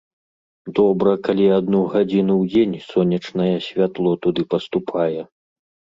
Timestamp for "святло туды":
3.67-4.41